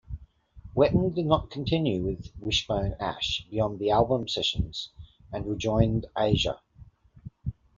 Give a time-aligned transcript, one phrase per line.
[0.75, 4.89] Wetton did not continue with Wishbone Ash beyond the album sessions
[5.31, 6.59] and rejoined Asia.